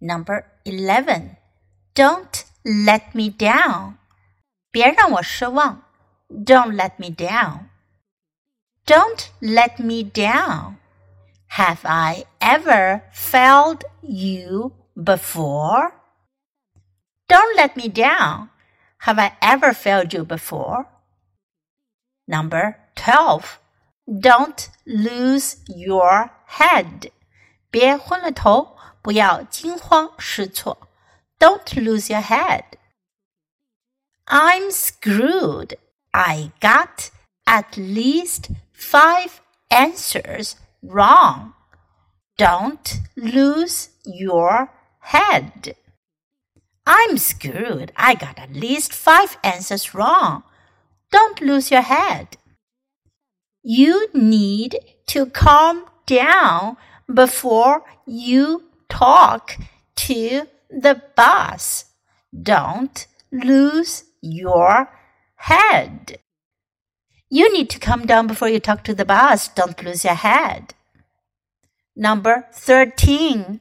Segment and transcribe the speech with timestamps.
[0.00, 1.36] Number eleven,
[1.94, 3.96] don't let me down.
[4.70, 5.82] 别让我失望。
[6.28, 7.70] Don't let me down.
[8.86, 10.76] Don't let me down.
[11.50, 15.92] Have I ever failed you before?
[17.28, 18.48] Don't let me down.
[18.98, 20.86] Have I ever failed you before?
[22.26, 23.58] Number 12.
[24.06, 27.10] Don't lose your head.
[27.70, 28.73] 别昏了头。
[29.04, 30.88] 不要惊慌失措。
[31.38, 32.64] Don't lose your head.
[34.26, 35.76] I'm screwed.
[36.12, 37.10] I got
[37.44, 41.54] at least five answers wrong.
[42.36, 44.70] Don't lose your
[45.00, 45.74] head.
[46.86, 47.92] I'm screwed.
[47.96, 50.42] I got at least five answers wrong.
[51.10, 52.36] Don't lose your head.
[53.62, 56.76] You need to calm down
[57.12, 59.56] before you talk
[59.96, 61.86] to the boss.
[62.32, 64.88] Don't lose your
[65.36, 66.18] head.
[67.28, 69.48] You need to calm down before you talk to the boss.
[69.48, 70.74] Don't lose your head.
[71.94, 73.60] Number 13.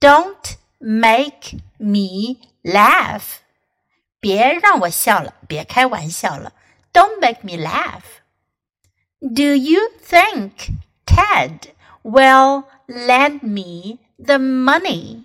[0.00, 3.42] Don't make me laugh.
[4.20, 6.52] 别让我笑了，别开玩笑了。
[6.92, 8.20] Don't make me laugh.
[9.20, 10.70] Do you think
[11.06, 11.72] Ted
[12.02, 15.24] will lend me the money.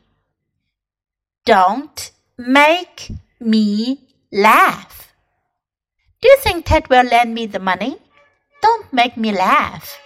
[1.45, 5.13] Don't make me laugh.
[6.21, 7.97] Do you think Ted will lend me the money?
[8.61, 9.99] Don't make me laugh.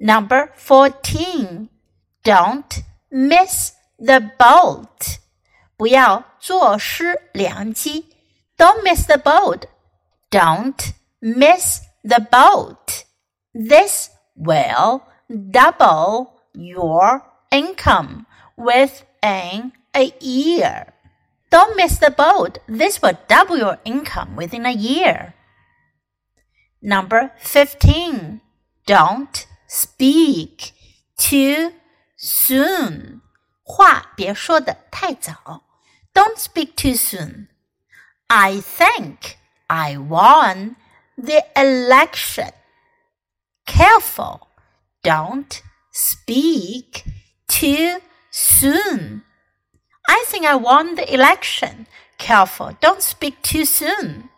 [0.00, 1.68] Number 14.
[2.24, 5.18] Don't miss the boat.
[5.76, 8.06] 不要坐失良机.
[8.56, 9.66] Don't miss the boat.
[10.30, 13.04] Don't miss the boat.
[13.54, 18.26] This will double your income
[18.56, 20.92] within a year.
[21.50, 22.58] Don't miss the boat.
[22.66, 25.34] This will double your income within a year.
[26.82, 28.40] Number 15.
[28.86, 30.72] Don't speak
[31.16, 31.72] too
[32.16, 33.22] soon.
[33.62, 35.62] 话别说的太早.
[36.14, 37.48] Don't speak too soon.
[38.28, 39.36] I think
[39.68, 40.76] I won
[41.16, 42.50] the election.
[43.66, 44.48] Careful.
[45.02, 47.04] Don't speak
[47.48, 47.98] too
[48.30, 49.22] soon.
[50.08, 51.86] I think I won the election.
[52.18, 54.30] Careful, don't speak too soon.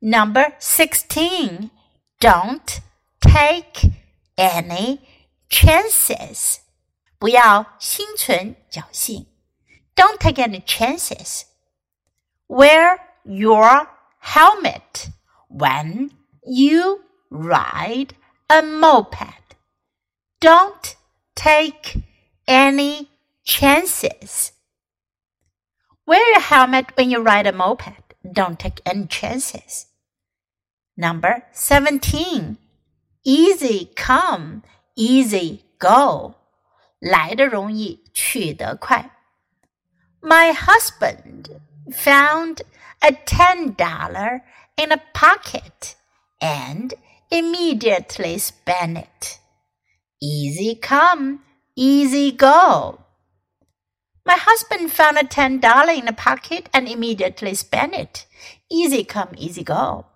[0.00, 1.70] Number 16.
[2.20, 2.80] Don't
[3.20, 3.92] take
[4.36, 5.00] any
[5.48, 6.60] chances.
[7.18, 9.26] 不要心存侥幸.
[9.96, 11.46] Don't take any chances.
[12.46, 13.88] Wear your
[14.20, 15.10] helmet
[15.48, 16.10] when
[16.46, 17.00] you
[17.30, 18.14] ride
[18.48, 19.41] a moped.
[20.42, 20.96] Don't
[21.34, 22.02] take
[22.46, 23.10] any
[23.44, 24.52] chances.
[26.06, 28.14] Wear a helmet when you ride a moped.
[28.30, 29.86] Don't take any chances.
[30.96, 32.58] Number 17.
[33.24, 34.62] Easy come,
[34.96, 36.34] easy go.
[37.00, 39.10] 来的容易，去得快。
[40.20, 41.60] My husband
[41.92, 42.62] found
[43.00, 44.42] a ten dollar
[44.76, 45.94] in a pocket
[46.40, 46.94] and
[47.30, 49.38] immediately spent it.
[50.22, 51.40] Easy come,
[51.76, 53.00] easy go.
[54.24, 58.26] My husband found a ten dollar in a pocket and immediately spent it.
[58.70, 60.06] Easy come, easy go.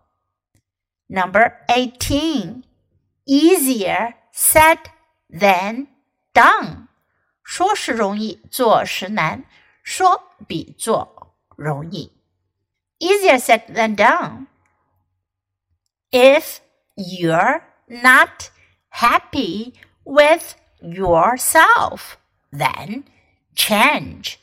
[1.08, 2.64] Number 18.
[3.26, 4.78] Easier said
[5.30, 5.86] than
[6.34, 6.88] done.
[7.44, 9.44] 说是容易，做是难。
[9.82, 12.12] 说比做容易。
[12.98, 14.46] Easier said than done.
[16.10, 16.60] If
[16.96, 18.50] you're not
[18.90, 19.72] happy
[20.06, 22.18] with yourself.
[22.50, 23.04] Then
[23.54, 24.38] change.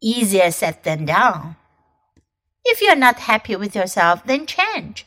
[0.00, 1.56] Easier said than done.
[2.64, 5.06] If you're not happy with yourself, then change.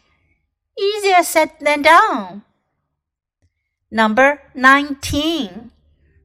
[0.79, 2.43] Easier said than done.
[3.91, 5.71] Number 19.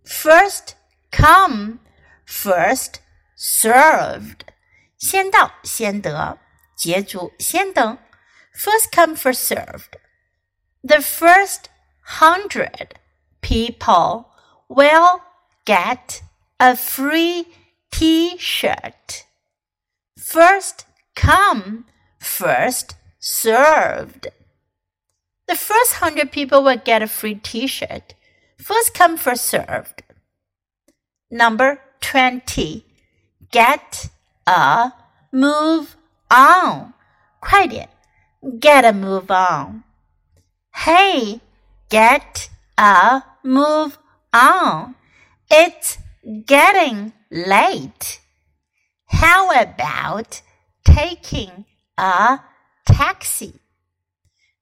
[0.05, 0.77] First
[1.11, 1.81] come,
[2.25, 3.00] first
[3.35, 4.44] served.
[4.99, 6.38] 先到先得，
[6.77, 7.99] 捷足先登。
[8.55, 9.99] First come, first served.
[10.83, 11.69] The first
[12.03, 12.94] hundred
[13.42, 14.30] people
[14.70, 15.22] will
[15.66, 16.22] get
[16.60, 17.48] a free
[17.92, 19.26] T-shirt.
[20.18, 20.86] First
[21.16, 21.86] come,
[22.20, 24.28] first served.
[25.48, 28.14] The first hundred people will get a free T-shirt.
[28.58, 30.04] First come, first served.
[31.30, 32.86] Number 20.
[33.52, 34.10] Get
[34.48, 34.94] a
[35.32, 35.98] move
[36.30, 36.94] on.
[37.42, 37.90] 快点
[38.60, 39.84] get a move on.
[40.74, 41.42] Hey,
[41.90, 43.98] get a move
[44.34, 44.96] on.
[45.50, 45.98] It's
[46.46, 48.20] getting late.
[49.08, 50.42] How about
[50.86, 51.66] taking
[51.98, 52.40] a
[52.86, 53.60] taxi?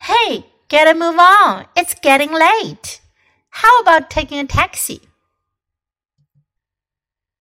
[0.01, 1.65] Hey, get a move on.
[1.75, 3.01] It's getting late.
[3.49, 5.08] How about taking a taxi?